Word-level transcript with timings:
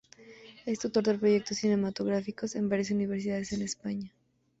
Es 0.65 0.79
tutor 0.79 1.03
de 1.03 1.19
proyectos 1.19 1.59
cinematográficos 1.59 2.55
en 2.55 2.69
varias 2.69 2.89
universidades 2.89 3.51
en 3.53 3.61
España. 3.61 4.11